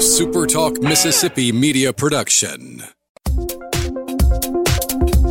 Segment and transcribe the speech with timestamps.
[0.00, 2.82] SuperTalk Mississippi media production.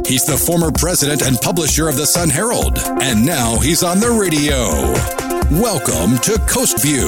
[0.06, 4.12] He's the former president and publisher of the Sun Herald, and now he's on the
[4.12, 4.70] radio.
[5.60, 7.08] Welcome to Coast View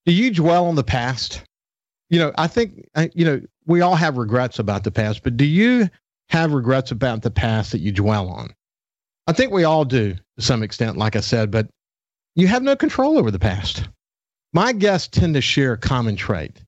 [0.06, 1.44] Do you dwell on the past?
[2.10, 5.46] You know, I think, you know, we all have regrets about the past, but do
[5.46, 5.90] you
[6.30, 8.54] have regrets about the past that you dwell on.
[9.28, 11.68] I think we all do to some extent, like I said, but
[12.36, 13.88] you have no control over the past.
[14.54, 16.62] My guests tend to share a common trait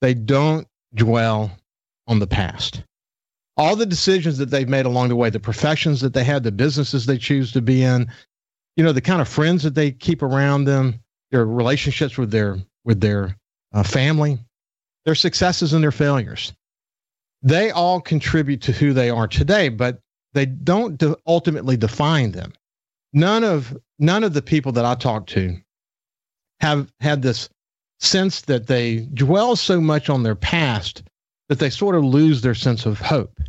[0.00, 1.50] they don't dwell
[2.06, 2.84] on the past.
[3.56, 6.52] All the decisions that they've made along the way, the professions that they had, the
[6.52, 8.08] businesses they choose to be in,
[8.76, 11.00] you know, the kind of friends that they keep around them,
[11.32, 13.36] their relationships with their with their
[13.72, 14.38] uh, family,
[15.08, 16.52] their successes and their failures
[17.42, 20.00] they all contribute to who they are today, but
[20.32, 22.52] they don't de- ultimately define them.
[23.12, 25.56] None of none of the people that I talk to
[26.60, 27.48] have had this
[28.00, 31.02] sense that they dwell so much on their past
[31.48, 33.40] that they sort of lose their sense of hope.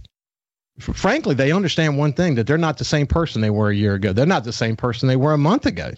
[0.80, 3.96] Frankly, they understand one thing that they're not the same person they were a year
[3.96, 4.14] ago.
[4.14, 5.92] They're not the same person they were a month ago.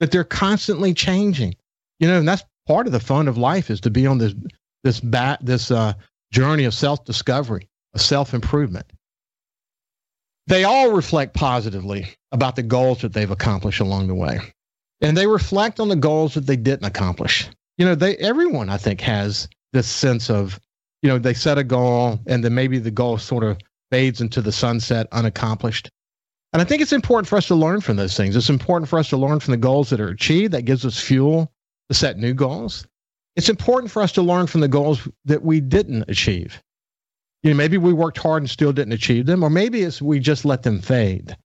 [0.00, 1.54] That they're constantly changing.
[2.00, 4.34] You know, and that's part of the fun of life is to be on this
[4.84, 5.94] this bat this uh,
[6.30, 8.86] journey of self discovery, of self improvement.
[10.46, 14.40] They all reflect positively about the goals that they've accomplished along the way.
[15.00, 17.48] And they reflect on the goals that they didn't accomplish.
[17.78, 20.60] You know, they everyone I think has this sense of,
[21.02, 23.58] you know, they set a goal and then maybe the goal sort of
[23.90, 25.88] fades into the sunset unaccomplished.
[26.52, 28.36] And I think it's important for us to learn from those things.
[28.36, 30.52] It's important for us to learn from the goals that are achieved.
[30.52, 31.50] That gives us fuel
[31.88, 32.86] to set new goals
[33.36, 36.62] it's important for us to learn from the goals that we didn't achieve.
[37.42, 40.18] You know, maybe we worked hard and still didn't achieve them, or maybe it's we
[40.18, 41.36] just let them fade.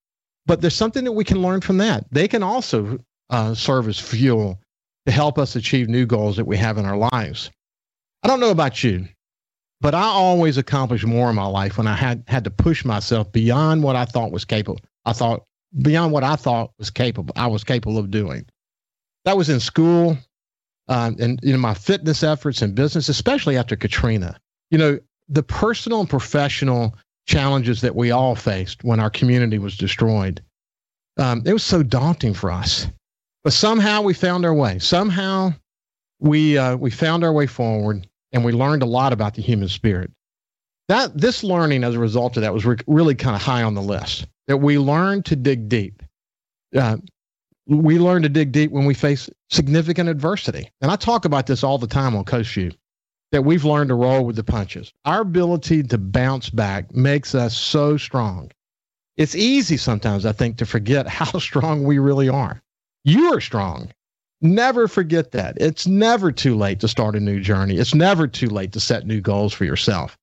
[0.45, 2.05] But there's something that we can learn from that.
[2.11, 4.59] They can also uh, serve as fuel
[5.05, 7.51] to help us achieve new goals that we have in our lives.
[8.23, 9.07] I don't know about you,
[9.81, 13.31] but I always accomplished more in my life when I had had to push myself
[13.31, 14.81] beyond what I thought was capable.
[15.05, 15.43] I thought
[15.81, 17.33] beyond what I thought was capable.
[17.35, 18.45] I was capable of doing.
[19.25, 20.17] That was in school
[20.89, 24.37] um, and you know my fitness efforts and business, especially after Katrina.
[24.71, 26.95] You know the personal and professional
[27.27, 30.41] challenges that we all faced when our community was destroyed.
[31.17, 32.87] Um, it was so daunting for us,
[33.43, 34.79] but somehow we found our way.
[34.79, 35.53] Somehow
[36.19, 39.69] we uh, we found our way forward, and we learned a lot about the human
[39.69, 40.11] spirit.
[40.87, 43.75] That this learning, as a result of that, was re- really kind of high on
[43.75, 44.25] the list.
[44.47, 46.01] That we learned to dig deep.
[46.75, 46.97] Uh,
[47.69, 50.71] we learn to dig deep when we face significant adversity.
[50.81, 52.71] And I talk about this all the time on Coast View
[53.31, 54.91] that we've learned to roll with the punches.
[55.05, 58.49] Our ability to bounce back makes us so strong.
[59.17, 62.59] It's easy sometimes, I think, to forget how strong we really are.
[63.03, 63.91] You are strong.
[64.41, 65.57] Never forget that.
[65.61, 67.77] It's never too late to start a new journey.
[67.77, 70.17] It's never too late to set new goals for yourself.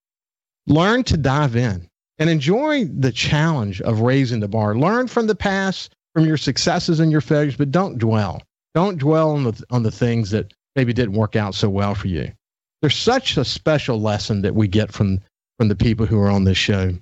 [0.67, 1.89] Learn to dive in
[2.19, 4.75] and enjoy the challenge of raising the bar.
[4.75, 8.41] Learn from the past from your successes and your failures, but don't dwell.
[8.75, 12.09] Don't dwell on the on the things that maybe didn't work out so well for
[12.09, 12.33] you.
[12.81, 15.21] There's such a special lesson that we get from
[15.59, 16.95] from the people who are on this show.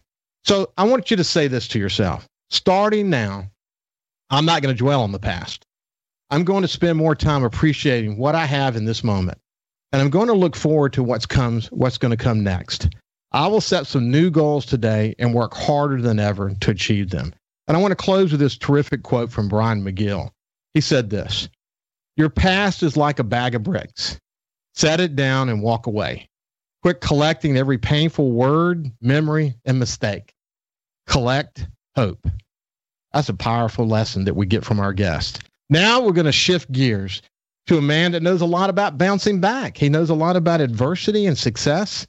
[0.44, 2.26] So I want you to say this to yourself.
[2.50, 3.48] Starting now,
[4.30, 5.64] I'm not going to dwell on the past.
[6.30, 9.38] I'm going to spend more time appreciating what I have in this moment.
[9.92, 12.88] And I'm going to look forward to what's comes what's going to come next.
[13.30, 17.32] I will set some new goals today and work harder than ever to achieve them.
[17.66, 20.30] And I want to close with this terrific quote from Brian McGill.
[20.74, 21.48] He said this
[22.16, 24.18] Your past is like a bag of bricks.
[24.74, 26.28] Set it down and walk away.
[26.82, 30.34] Quit collecting every painful word, memory, and mistake.
[31.06, 31.66] Collect
[31.96, 32.26] hope.
[33.12, 35.42] That's a powerful lesson that we get from our guest.
[35.70, 37.22] Now we're going to shift gears
[37.68, 39.78] to a man that knows a lot about bouncing back.
[39.78, 42.06] He knows a lot about adversity and success.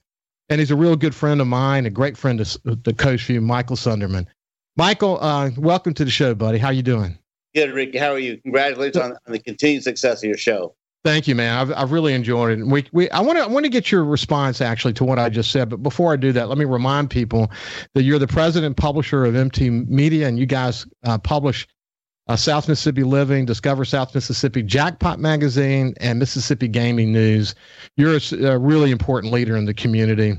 [0.49, 3.41] And he's a real good friend of mine, a great friend of the Coast View,
[3.41, 4.27] Michael Sunderman.
[4.77, 6.57] Michael, uh, welcome to the show, buddy.
[6.57, 7.17] How you doing?
[7.53, 7.97] Good, Ricky.
[7.97, 8.37] How are you?
[8.41, 10.75] Congratulations on, on the continued success of your show.
[11.05, 11.57] Thank you, man.
[11.57, 12.65] I've, I've really enjoyed it.
[12.65, 15.29] We, we, I want to, I want to get your response actually to what I
[15.29, 15.69] just said.
[15.69, 17.51] But before I do that, let me remind people
[17.93, 21.67] that you're the president and publisher of MT Media, and you guys uh, publish
[22.27, 27.55] uh, South Mississippi Living, Discover South Mississippi, Jackpot Magazine, and Mississippi Gaming News.
[27.95, 30.35] You're a, a really important leader in the community.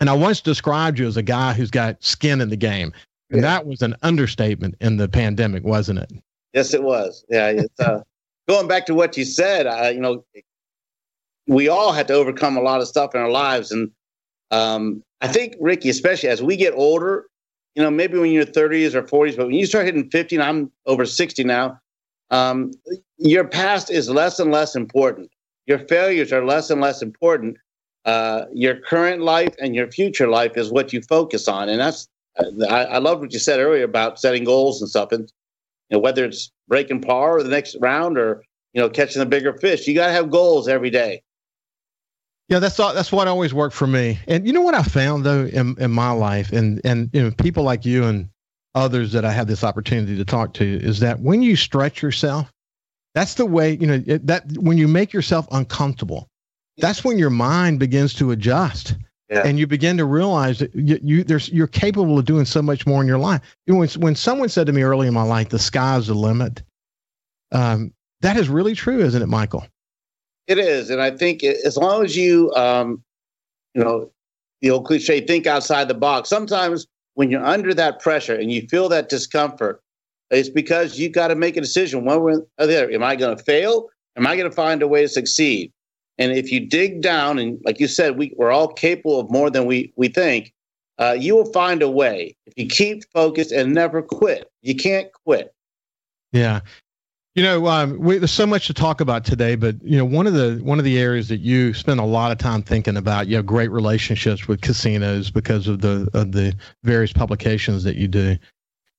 [0.00, 2.92] And I once described you as a guy who's got skin in the game.
[3.30, 3.48] And yeah.
[3.48, 6.12] that was an understatement in the pandemic, wasn't it?
[6.54, 7.24] Yes, it was.
[7.28, 8.02] Yeah, it's uh,
[8.48, 9.66] going back to what you said.
[9.66, 10.24] Uh, you know,
[11.46, 13.90] we all had to overcome a lot of stuff in our lives, and
[14.50, 17.26] um, I think Ricky, especially as we get older,
[17.74, 20.42] you know, maybe when you're 30s or 40s, but when you start hitting 50, and
[20.42, 21.78] I'm over 60 now,
[22.30, 22.72] um,
[23.16, 25.30] your past is less and less important.
[25.66, 27.58] Your failures are less and less important.
[28.04, 32.08] Uh, your current life and your future life is what you focus on, and that's.
[32.68, 35.12] I, I love what you said earlier about setting goals and stuff.
[35.12, 35.30] And
[35.90, 39.26] you know, whether it's breaking par or the next round or you know catching the
[39.26, 39.86] bigger fish.
[39.86, 41.22] You got to have goals every day.
[42.48, 44.18] Yeah, that's all, that's what always worked for me.
[44.26, 47.30] And you know what I found though in, in my life, and and you know
[47.30, 48.28] people like you and
[48.74, 52.52] others that I have this opportunity to talk to is that when you stretch yourself,
[53.14, 56.28] that's the way you know it, that when you make yourself uncomfortable,
[56.78, 58.94] that's when your mind begins to adjust.
[59.30, 59.42] Yeah.
[59.44, 62.86] And you begin to realize that you, you there's you're capable of doing so much
[62.86, 63.42] more in your life.
[63.66, 66.14] You know, when, when someone said to me early in my life, "The sky's the
[66.14, 66.62] limit,"
[67.52, 67.92] um,
[68.22, 69.66] that is really true, isn't it, Michael?
[70.46, 73.02] It is, and I think as long as you, um,
[73.74, 74.10] you know,
[74.62, 76.30] the old cliche, think outside the box.
[76.30, 79.82] Sometimes when you're under that pressure and you feel that discomfort,
[80.30, 82.90] it's because you've got to make a decision one way or the other.
[82.90, 83.88] Am I going to fail?
[84.16, 85.72] Am I going to find a way to succeed?
[86.18, 89.50] And if you dig down, and like you said, we, we're all capable of more
[89.50, 90.52] than we, we think,
[90.98, 94.50] uh, you will find a way if you keep focused and never quit.
[94.62, 95.54] You can't quit.
[96.32, 96.60] Yeah.
[97.36, 100.26] You know, um, we, there's so much to talk about today, but you know, one
[100.26, 103.28] of the one of the areas that you spend a lot of time thinking about,
[103.28, 108.08] you have great relationships with casinos because of the of the various publications that you
[108.08, 108.36] do.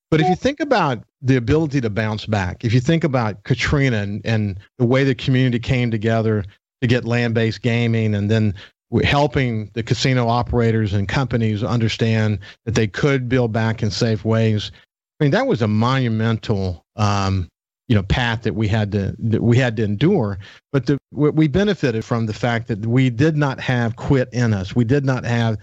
[0.10, 3.98] But if you think about the ability to bounce back, if you think about Katrina
[3.98, 6.46] and, and the way the community came together
[6.82, 8.54] to get land-based gaming, and then
[9.04, 14.72] helping the casino operators and companies understand that they could build back in safe ways.
[15.20, 17.48] I mean, that was a monumental um,
[17.90, 20.40] you know path that we had to that we had to endure.
[20.72, 24.76] But the, we benefited from the fact that we did not have quit in us.
[24.76, 25.58] We did not have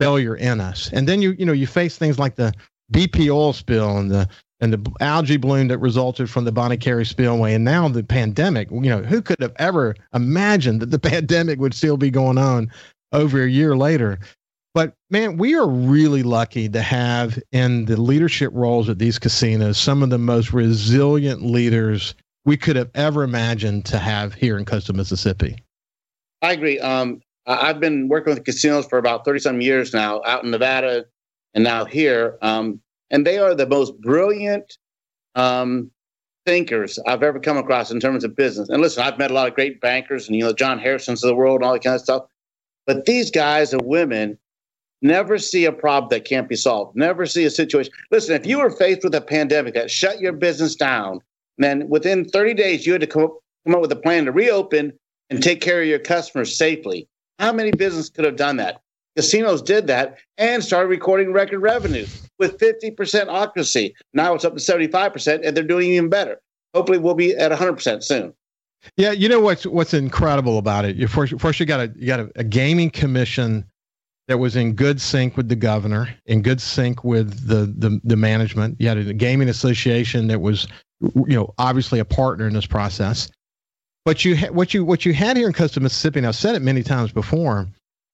[0.00, 0.90] failure in us.
[0.92, 2.52] And then you you know you face things like the
[2.92, 4.28] bp oil spill and the
[4.60, 8.90] and the algae bloom that resulted from the Carré spillway and now the pandemic you
[8.90, 12.70] know who could have ever imagined that the pandemic would still be going on
[13.12, 14.18] over a year later
[14.74, 19.76] but man, we are really lucky to have in the leadership roles at these casinos
[19.76, 22.14] some of the most resilient leaders
[22.44, 25.56] we could have ever imagined to have here in coastal Mississippi.
[26.42, 26.78] I agree.
[26.78, 31.06] Um, I've been working with casinos for about 30 some years now, out in Nevada
[31.54, 32.38] and now here.
[32.40, 34.78] Um, and they are the most brilliant
[35.34, 35.90] um,
[36.46, 38.68] thinkers I've ever come across in terms of business.
[38.68, 41.28] And listen, I've met a lot of great bankers and, you know, John Harrison's of
[41.28, 42.24] the world and all that kind of stuff.
[42.86, 44.38] But these guys and women
[45.00, 46.96] Never see a problem that can't be solved.
[46.96, 47.92] Never see a situation.
[48.10, 51.20] Listen, if you were faced with a pandemic that shut your business down,
[51.56, 54.32] then within 30 days you had to come up, come up with a plan to
[54.32, 54.92] reopen
[55.30, 57.08] and take care of your customers safely.
[57.38, 58.80] How many businesses could have done that?
[59.18, 63.92] Casinos did that and started recording record revenues with 50% occupancy.
[64.14, 66.38] Now it's up to 75%, and they're doing even better.
[66.72, 68.32] Hopefully, we'll be at 100% soon.
[68.96, 70.94] Yeah, you know what's what's incredible about it.
[70.94, 73.64] You first, first you got a you got a, a gaming commission
[74.28, 78.14] that was in good sync with the governor, in good sync with the the, the
[78.14, 78.76] management.
[78.78, 80.68] You had a gaming association that was,
[81.00, 83.28] you know, obviously a partner in this process.
[84.04, 86.54] But you ha- what you what you had here in coastal Mississippi, and I've said
[86.54, 87.66] it many times before,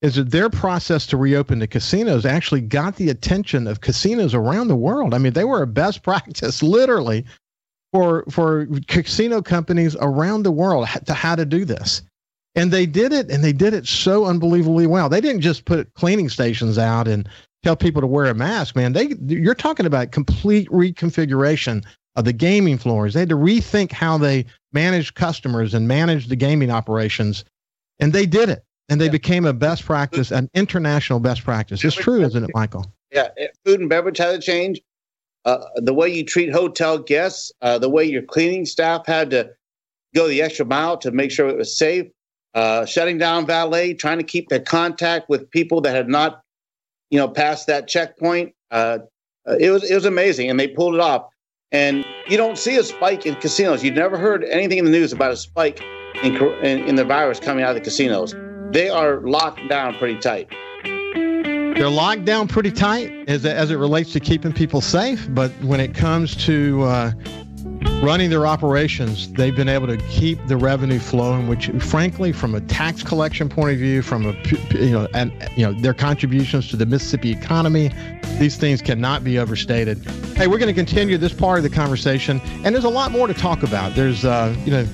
[0.04, 4.68] is that their process to reopen the casinos actually got the attention of casinos around
[4.68, 5.14] the world.
[5.14, 7.24] I mean, they were a best practice, literally,
[7.90, 12.02] for for casino companies around the world to how to do this.
[12.54, 15.08] And they did it, and they did it so unbelievably well.
[15.08, 17.26] They didn't just put cleaning stations out and
[17.62, 18.92] tell people to wear a mask, man.
[18.92, 21.82] They you're talking about complete reconfiguration
[22.14, 23.14] of the gaming floors.
[23.14, 24.44] They had to rethink how they
[24.74, 27.42] manage customers and manage the gaming operations,
[27.98, 28.64] and they did it.
[28.88, 29.10] And they yeah.
[29.10, 31.84] became a best practice, an international best practice.
[31.84, 32.86] It's true, isn't it, Michael?
[33.12, 33.28] Yeah,
[33.64, 34.80] food and beverage had to change.
[35.44, 39.50] Uh, the way you treat hotel guests, uh, the way your cleaning staff had to
[40.14, 42.06] go the extra mile to make sure it was safe,
[42.54, 46.42] uh, shutting down valet, trying to keep the contact with people that had not,
[47.10, 48.54] you know, passed that checkpoint.
[48.70, 48.98] Uh,
[49.46, 51.26] uh, it was it was amazing, and they pulled it off.
[51.72, 53.82] And you don't see a spike in casinos.
[53.82, 55.82] You've never heard anything in the news about a spike
[56.22, 58.34] in, in, in the virus coming out of the casinos.
[58.72, 60.48] They are locked down pretty tight.
[60.84, 65.80] They're locked down pretty tight as, as it relates to keeping people safe, but when
[65.80, 67.12] it comes to uh,
[68.00, 71.48] running their operations, they've been able to keep the revenue flowing.
[71.48, 74.32] Which, frankly, from a tax collection point of view, from a
[74.72, 77.90] you know, and you know, their contributions to the Mississippi economy,
[78.38, 80.04] these things cannot be overstated.
[80.36, 83.26] Hey, we're going to continue this part of the conversation, and there's a lot more
[83.26, 83.94] to talk about.
[83.94, 84.86] There's, uh, you know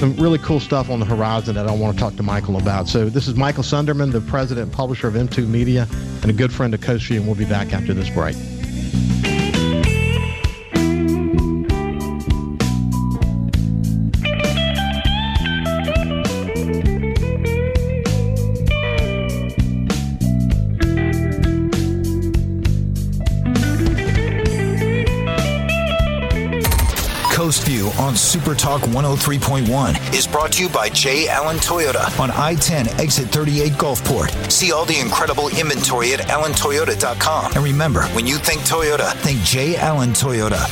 [0.00, 2.88] some really cool stuff on the horizon that I want to talk to Michael about.
[2.88, 5.86] So this is Michael Sunderman, the president and publisher of M2 Media,
[6.22, 8.36] and a good friend of View, and we'll be back after this break.
[28.30, 31.26] Super Talk 103.1 is brought to you by J.
[31.26, 34.30] Allen Toyota on I 10 exit 38 Gulfport.
[34.48, 37.54] See all the incredible inventory at allentoyota.com.
[37.56, 39.74] And remember, when you think Toyota, think J.
[39.78, 40.62] Allen Toyota.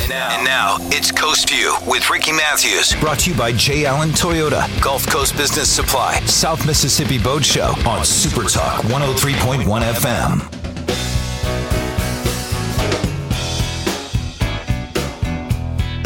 [0.00, 2.94] And now, and now, it's Coast View with Ricky Matthews.
[2.98, 3.84] Brought to you by J.
[3.84, 11.23] Allen Toyota, Gulf Coast Business Supply, South Mississippi Boat Show on Super Talk 103.1 FM.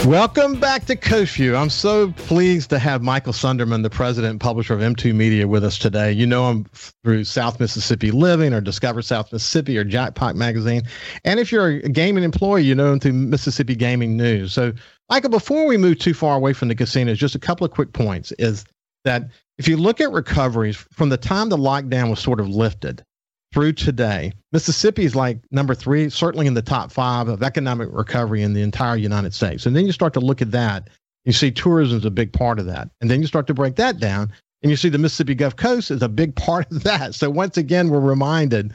[0.08, 4.72] Welcome back to Coast I'm so pleased to have Michael Sunderman, the president and publisher
[4.72, 6.10] of M2 Media, with us today.
[6.12, 6.64] You know him
[7.04, 10.80] through South Mississippi Living or Discover South Mississippi or Jackpot Magazine.
[11.26, 14.54] And if you're a gaming employee, you know him through Mississippi Gaming News.
[14.54, 14.72] So,
[15.10, 17.92] Michael, before we move too far away from the casinos, just a couple of quick
[17.92, 18.64] points is
[19.04, 19.24] that
[19.58, 23.04] if you look at recoveries from the time the lockdown was sort of lifted,
[23.52, 28.42] through today, Mississippi is like number three, certainly in the top five of economic recovery
[28.42, 29.66] in the entire United States.
[29.66, 30.88] And then you start to look at that,
[31.24, 32.88] you see tourism is a big part of that.
[33.00, 35.90] And then you start to break that down, and you see the Mississippi Gulf Coast
[35.90, 37.14] is a big part of that.
[37.14, 38.74] So once again, we're reminded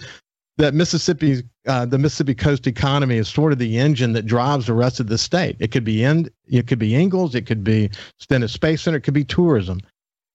[0.58, 4.74] that Mississippi's uh, the Mississippi coast economy is sort of the engine that drives the
[4.74, 5.56] rest of the state.
[5.60, 7.90] It could be in, it could be Ingalls, it could be
[8.20, 9.80] Stennis Space Center, it could be tourism.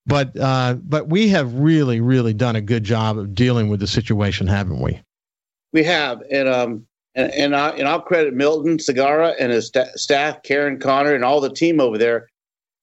[0.09, 3.87] But uh, but we have really really done a good job of dealing with the
[3.87, 5.00] situation, haven't we?
[5.75, 9.99] We have, and um, and and, I, and I'll credit Milton Segarra and his st-
[9.99, 12.27] staff, Karen Connor, and all the team over there.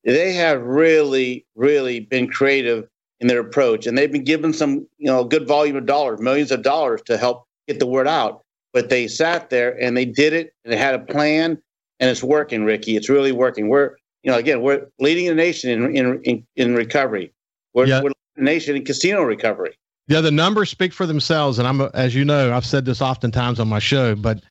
[0.03, 2.88] They have really really been creative
[3.20, 6.51] in their approach, and they've been given some you know good volume of dollars, millions
[6.51, 8.44] of dollars to help get the word out.
[8.72, 11.60] But they sat there and they did it, and they had a plan,
[12.00, 12.96] and it's working, Ricky.
[12.96, 13.67] It's really working.
[13.67, 17.32] We're you know, again, we're leading the nation in in in, in recovery.
[17.74, 18.01] We're, yeah.
[18.01, 19.77] we're the nation in casino recovery.
[20.08, 23.60] Yeah, the numbers speak for themselves, and I'm as you know, I've said this oftentimes
[23.60, 24.41] on my show, but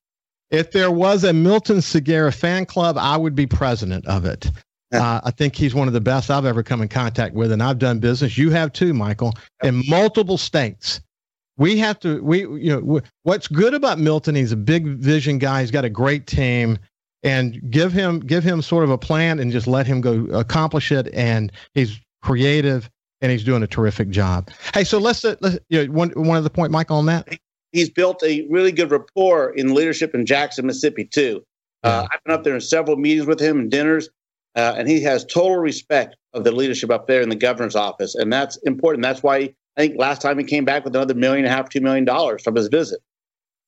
[0.50, 4.50] if there was a Milton Segarra fan club, I would be president of it.
[4.92, 7.60] Uh, I think he's one of the best I've ever come in contact with, and
[7.60, 8.38] I've done business.
[8.38, 9.32] You have too, Michael,
[9.64, 11.00] in multiple states.
[11.56, 12.22] We have to.
[12.22, 14.36] We you know what's good about Milton?
[14.36, 15.62] He's a big vision guy.
[15.62, 16.78] He's got a great team
[17.24, 20.92] and give him give him sort of a plan and just let him go accomplish
[20.92, 21.12] it.
[21.12, 22.88] And he's creative
[23.20, 24.50] and he's doing a terrific job.
[24.74, 27.38] Hey, so let's, uh, let's you know, one one other point, Michael, on that.
[27.72, 31.42] He's built a really good rapport in leadership in Jackson, Mississippi, too.
[31.82, 34.08] Uh, I've been up there in several meetings with him and dinners,
[34.54, 38.14] uh, and he has total respect of the leadership up there in the governor's office,
[38.14, 39.02] and that's important.
[39.02, 41.68] That's why I think last time he came back with another million and a half,
[41.68, 43.00] two million dollars from his visit.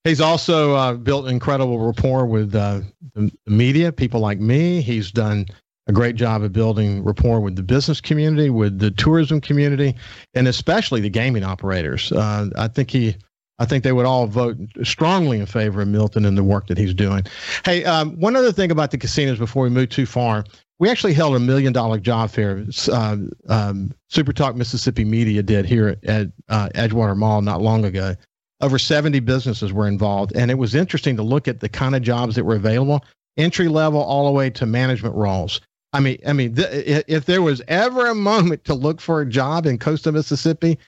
[0.07, 2.83] He's also uh, built incredible rapport with uh,
[3.15, 4.81] the, media, people like me.
[4.81, 5.47] He's done
[5.89, 9.97] a great job of building rapport with the business community, with the tourism community,
[10.35, 12.13] and especially the gaming operators.
[12.13, 13.17] Uh, I think he,
[13.59, 16.79] I think they would all vote strongly in favor of Milton and the work that
[16.79, 17.25] he's doing.
[17.65, 20.45] Hey, um, one other thing about the casinos before we move too far.
[20.79, 22.65] We actually held a million dollar job fair.
[22.93, 23.17] Uh,
[23.49, 28.15] um, Super Talk Mississippi Media did here at uh, Edgewater Mall not long ago
[28.61, 30.33] over 70 businesses were involved.
[30.35, 33.05] And it was interesting to look at the kind of jobs that were available,
[33.37, 35.61] entry level all the way to management roles.
[35.93, 39.27] I mean, I mean, th- if there was ever a moment to look for a
[39.27, 40.79] job in coastal Mississippi,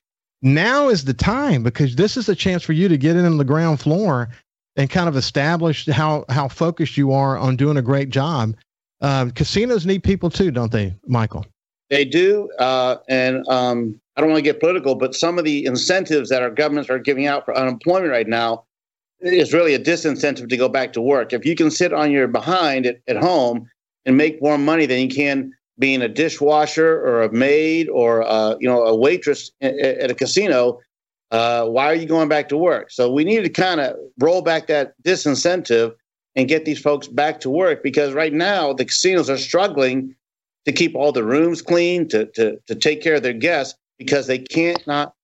[0.42, 3.38] now is the time because this is a chance for you to get in on
[3.38, 4.28] the ground floor
[4.76, 8.54] and kind of establish how how focused you are on doing a great job.
[9.00, 11.44] Uh, casinos need people too, don't they, Michael?
[11.90, 15.64] They do, uh, and um, I don't want to get political, but some of the
[15.64, 18.64] incentives that our governments are giving out for unemployment right now
[19.20, 21.32] is really a disincentive to go back to work.
[21.32, 23.70] If you can sit on your behind at, at home
[24.04, 28.56] and make more money than you can being a dishwasher or a maid or uh,
[28.58, 30.80] you know a waitress at, at a casino,
[31.30, 32.90] uh, why are you going back to work?
[32.90, 35.94] So we need to kind of roll back that disincentive
[36.34, 40.16] and get these folks back to work because right now the casinos are struggling
[40.64, 44.26] to keep all the rooms clean, to to to take care of their guests because
[44.26, 45.14] they can't not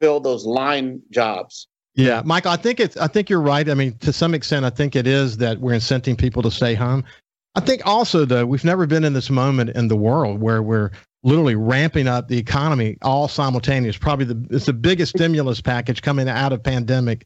[0.00, 1.68] fill those line jobs.
[1.94, 3.68] Yeah, Michael, I think it's I think you're right.
[3.68, 6.74] I mean, to some extent, I think it is that we're incenting people to stay
[6.74, 7.04] home.
[7.54, 10.90] I think also though we've never been in this moment in the world where we're
[11.22, 13.96] literally ramping up the economy all simultaneous.
[13.96, 17.24] Probably the it's the biggest stimulus package coming out of pandemic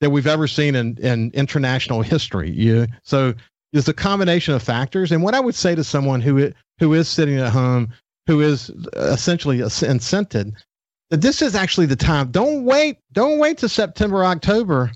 [0.00, 2.50] that we've ever seen in in international history.
[2.50, 3.34] You so
[3.72, 5.12] it's a combination of factors.
[5.12, 7.88] And what I would say to someone who who is sitting at home,
[8.28, 10.52] who is essentially incented,
[11.08, 12.30] that this is actually the time.
[12.30, 12.98] Don't wait.
[13.12, 14.92] Don't wait to September, October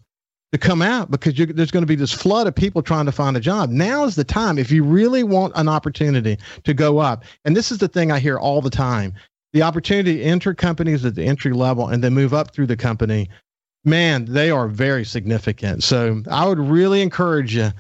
[0.53, 3.35] to come out because there's going to be this flood of people trying to find
[3.39, 3.71] a job.
[3.71, 7.25] Now is the time if you really want an opportunity to go up.
[7.47, 9.15] And this is the thing I hear all the time
[9.55, 12.77] the opportunity to enter companies at the entry level and then move up through the
[12.77, 13.29] company.
[13.85, 15.83] Man, they are very significant.
[15.83, 17.71] So I would really encourage you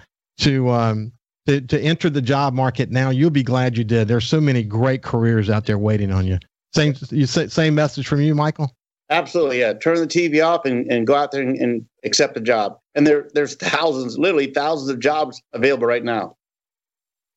[0.40, 1.12] to um,
[1.46, 3.10] to, to enter the job market now.
[3.10, 4.08] You'll be glad you did.
[4.08, 6.38] There's so many great careers out there waiting on you.
[6.74, 8.74] Same you say, same message from you, Michael.
[9.10, 9.74] Absolutely, yeah.
[9.74, 12.78] Turn the TV off and, and go out there and, and accept a job.
[12.94, 16.36] And there there's thousands, literally thousands of jobs available right now.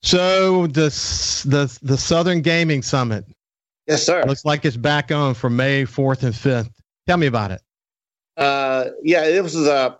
[0.02, 0.90] So the
[1.46, 3.26] the the Southern Gaming Summit.
[3.88, 4.24] Yes, sir.
[4.26, 6.70] Looks like it's back on for May fourth and fifth.
[7.08, 7.62] Tell me about it.
[8.38, 9.98] Uh, yeah, this was a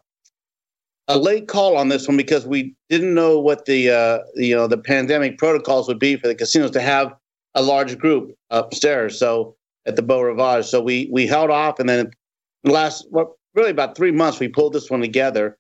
[1.08, 4.68] a late call on this one because we didn't know what the uh, you know
[4.68, 7.14] the pandemic protocols would be for the casinos to have
[7.54, 9.18] a large group upstairs.
[9.18, 10.66] So at the Beau Rivage.
[10.66, 12.12] So we we held off, and then
[12.64, 15.58] the last well, really about three months we pulled this one together.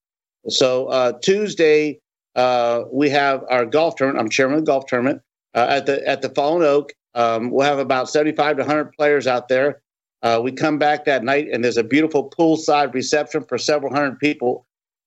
[0.50, 2.00] So uh, Tuesday
[2.36, 4.22] uh, we have our golf tournament.
[4.22, 5.22] I'm chairman of the golf tournament
[5.54, 6.94] uh, at the at the Fallen Oak.
[7.14, 9.82] Um, we'll have about 75 to 100 players out there.
[10.22, 14.20] Uh, we come back that night, and there's a beautiful poolside reception for several hundred
[14.20, 14.66] people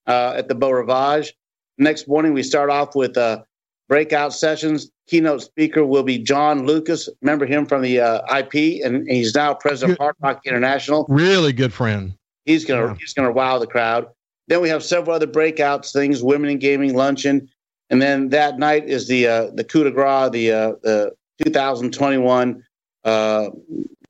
[0.09, 1.35] uh, at the Beau Rivage.
[1.79, 3.43] Next morning, we start off with uh,
[3.89, 4.91] breakout sessions.
[5.07, 7.09] Keynote speaker will be John Lucas.
[7.23, 11.07] Remember him from the uh, IP, and he's now president of Hard Rock International.
[11.09, 12.15] Really good friend.
[12.45, 12.95] He's gonna yeah.
[12.99, 14.07] he's gonna wow the crowd.
[14.49, 17.49] Then we have several other breakouts things, women in gaming luncheon,
[17.91, 21.13] and then that night is the uh, the coup de grace, the uh, the
[21.45, 22.63] 2021
[23.05, 23.51] uh,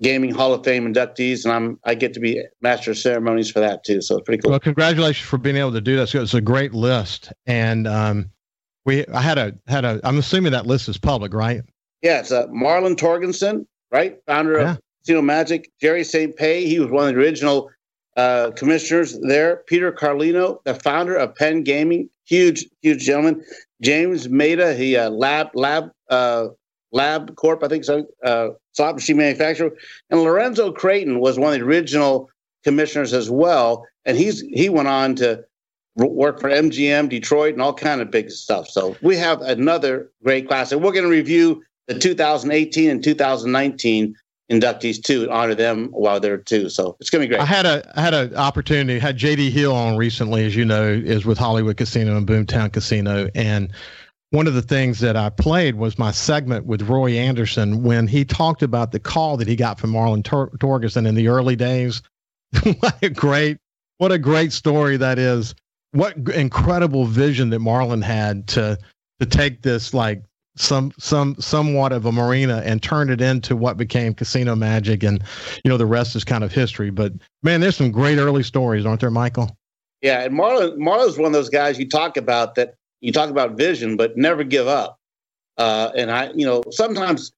[0.01, 3.61] Gaming Hall of Fame inductees, and I'm I get to be master of ceremonies for
[3.61, 4.01] that too.
[4.01, 4.51] So it's pretty cool.
[4.51, 6.09] Well, congratulations for being able to do that.
[6.09, 8.31] So it's a great list, and um,
[8.85, 10.01] we I had a had a.
[10.05, 11.63] I'm assuming that list is public, right?
[12.03, 14.71] Yeah, it's uh, Marlon Torguson, right, founder yeah.
[14.73, 15.71] of Casino Magic.
[15.81, 16.37] Jerry St.
[16.37, 17.71] Pé, he was one of the original
[18.17, 19.65] uh, commissioners there.
[19.67, 23.43] Peter Carlino, the founder of Penn Gaming, huge huge gentleman.
[23.83, 26.49] James Maida, he uh, lab lab uh,
[26.93, 29.71] Lab Corp, I think so, uh, slot machine manufacturer,
[30.11, 32.31] and Lorenzo Creighton was one of the original
[32.65, 35.45] commissioners as well, and he's he went on to
[35.97, 38.69] work for MGM, Detroit, and all kind of big stuff.
[38.69, 44.15] So we have another great class, and we're going to review the 2018 and 2019
[44.51, 46.69] inductees too, honor them while they're too.
[46.69, 47.41] So it's going to be great.
[47.41, 48.99] I had a I had an opportunity.
[48.99, 53.29] Had JD Hill on recently, as you know, is with Hollywood Casino and Boomtown Casino,
[53.35, 53.73] and
[54.31, 58.25] one of the things that I played was my segment with Roy Anderson when he
[58.25, 62.03] talked about the call that he got from Marlon Tor- Torguson in the early days.
[62.79, 63.59] what a great,
[63.99, 65.55] what a great story that is.
[65.93, 68.79] What incredible vision that Marlon had to
[69.21, 70.23] to take this like
[70.57, 75.23] some some somewhat of a marina and turn it into what became casino magic and
[75.65, 76.91] you know the rest is kind of history.
[76.91, 77.13] But
[77.43, 79.57] man there's some great early stories aren't there michael?
[80.03, 83.57] Yeah and marlon marlon's one of those guys you talk about that you talk about
[83.57, 84.99] vision but never give up
[85.59, 87.33] uh, and i you know sometimes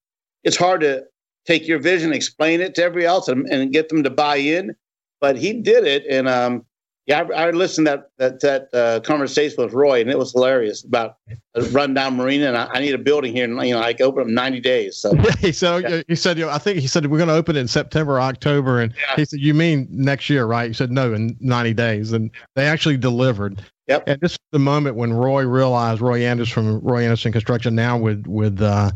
[0.44, 1.04] it's hard to
[1.46, 4.74] take your vision explain it to everybody else and, and get them to buy in
[5.20, 6.64] but he did it and um,
[7.10, 10.30] yeah, I, I listened to that that, that uh, conversation with Roy, and it was
[10.30, 11.16] hilarious about
[11.54, 14.06] a rundown marina, and I, I, need a building here, and you know, I can
[14.06, 14.96] open up ninety days.
[14.96, 16.02] So yeah, he said, yeah.
[16.06, 18.20] he said, you know, I think he said we're going to open it in September,
[18.20, 19.16] October, and yeah.
[19.16, 20.68] he said, you mean next year, right?
[20.68, 23.60] He said, no, in ninety days, and they actually delivered.
[23.90, 24.04] Yep.
[24.06, 27.98] And this is the moment when Roy realized Roy Anderson from Roy Anderson Construction, now
[27.98, 28.92] with with uh,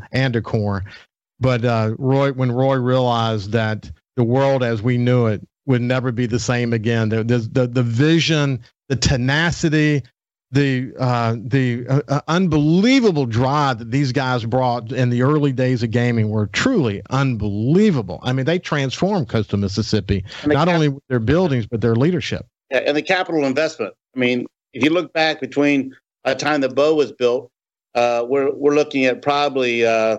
[1.41, 6.13] but uh, Roy when Roy realized that the world as we knew it would never
[6.13, 7.09] be the same again.
[7.09, 10.05] The, the, the, the vision, the tenacity,
[10.53, 15.83] the uh, the uh, uh, unbelievable drive that these guys brought in the early days
[15.83, 18.21] of gaming were truly unbelievable.
[18.23, 22.47] I mean, they transformed coastal Mississippi not cap- only with their buildings but their leadership.
[22.71, 23.95] Yeah, and the capital investment.
[24.15, 27.51] I mean, if you look back between a time the Beau was built,
[27.95, 30.19] uh, we're we're looking at probably uh,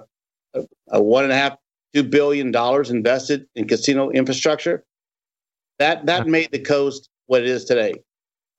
[0.89, 1.57] a one and a half
[1.93, 4.83] two billion dollars invested in casino infrastructure.
[5.79, 7.93] That that made the coast what it is today.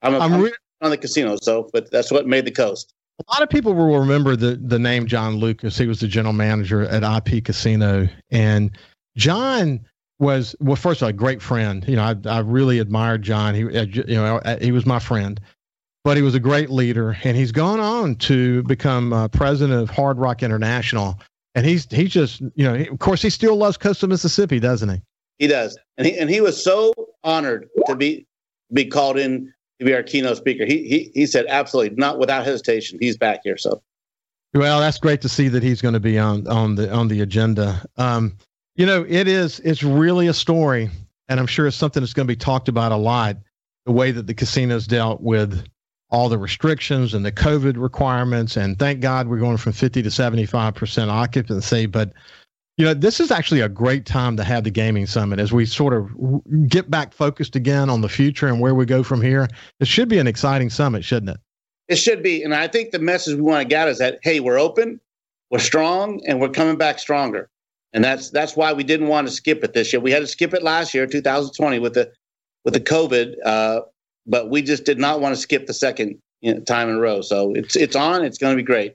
[0.02, 2.92] I'm, a, I'm, re- on the casino, so but that's what made the coast.
[3.18, 5.78] A lot of people will remember the the name John Lucas.
[5.78, 8.70] He was the general manager at IP Casino, and
[9.16, 9.80] John
[10.18, 10.76] was well.
[10.76, 11.82] First of all, a great friend.
[11.88, 13.54] You know, I I really admired John.
[13.54, 15.40] He uh, you know uh, he was my friend,
[16.06, 19.90] but he was a great leader, and he's gone on to become uh, president of
[19.90, 21.18] Hard Rock International.
[21.56, 24.88] And he's he's just you know he, of course he still loves coastal Mississippi, doesn't
[24.88, 25.02] he?
[25.40, 28.24] He does, and he and he was so honored to be
[28.72, 30.64] be called in to be our keynote speaker.
[30.64, 33.00] He he he said absolutely not without hesitation.
[33.00, 33.56] He's back here.
[33.56, 33.82] So,
[34.54, 37.20] well, that's great to see that he's going to be on on the on the
[37.22, 37.84] agenda.
[37.96, 38.36] Um,
[38.76, 40.88] you know, it is it's really a story,
[41.28, 43.38] and I'm sure it's something that's going to be talked about a lot.
[43.86, 45.66] The way that the casinos dealt with
[46.10, 50.10] all the restrictions and the COVID requirements, and thank God we're going from 50 to
[50.10, 52.12] 75 percent occupancy, but
[52.76, 55.64] you know, this is actually a great time to have the gaming summit as we
[55.64, 56.10] sort of
[56.68, 59.48] get back focused again on the future and where we go from here.
[59.80, 61.40] It should be an exciting summit, shouldn't it?
[61.88, 62.42] It should be.
[62.42, 65.00] And I think the message we want to get is that, hey, we're open,
[65.50, 67.48] we're strong, and we're coming back stronger.
[67.92, 70.00] And that's that's why we didn't want to skip it this year.
[70.00, 72.12] We had to skip it last year, 2020, with the
[72.64, 73.80] with the COVID, uh,
[74.26, 77.00] but we just did not want to skip the second you know, time in a
[77.00, 77.20] row.
[77.20, 78.24] So it's it's on.
[78.24, 78.94] It's going to be great.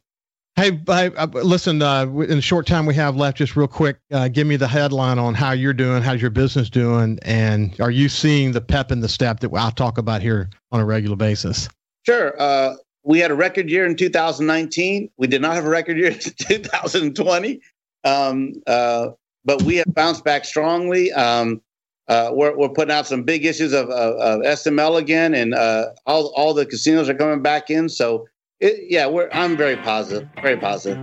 [0.56, 3.98] Hey, hey uh, listen, uh, in the short time we have left, just real quick,
[4.12, 7.92] uh, give me the headline on how you're doing, how's your business doing, and are
[7.92, 11.16] you seeing the pep in the step that I'll talk about here on a regular
[11.16, 11.70] basis?
[12.06, 12.40] Sure.
[12.40, 15.10] Uh, we had a record year in 2019.
[15.18, 17.62] We did not have a record year in 2020,
[18.04, 19.10] um, uh,
[19.46, 21.14] but we have bounced back strongly.
[21.14, 21.62] Um,
[22.12, 25.56] uh, we're, we're putting out some big issues of, of, of SML again, and
[26.06, 27.88] all, all the casinos are coming back in.
[27.88, 28.28] So
[28.60, 31.00] it, yeah, we're, I'm very positive, very positive.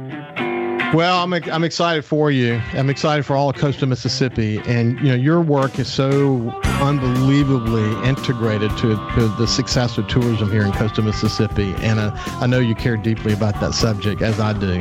[0.95, 2.61] Well, I'm I'm excited for you.
[2.73, 8.09] I'm excited for all of coastal Mississippi, and you know your work is so unbelievably
[8.09, 12.59] integrated to, to the success of tourism here in coastal Mississippi, and uh, I know
[12.59, 14.81] you care deeply about that subject as I do.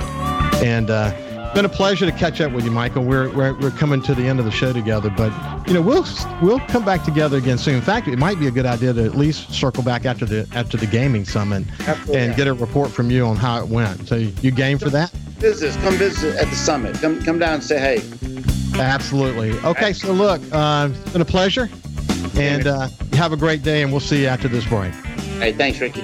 [0.65, 1.11] And uh,
[1.53, 3.03] been a pleasure to catch up with you, Michael.
[3.03, 5.31] We're, we're, we're coming to the end of the show together, but
[5.67, 6.05] you know we'll
[6.41, 7.75] we'll come back together again soon.
[7.75, 10.47] In fact, it might be a good idea to at least circle back after the
[10.53, 12.17] after the gaming summit Absolutely.
[12.17, 14.07] and get a report from you on how it went.
[14.07, 15.11] So you game for that?
[15.39, 16.95] Visit, come visit at the summit.
[16.95, 18.01] Come come down and say hey.
[18.79, 19.57] Absolutely.
[19.59, 21.69] Okay, so look, uh, it's been a pleasure,
[22.35, 24.93] and uh, have a great day, and we'll see you after this break.
[25.39, 26.03] Hey, thanks, Ricky.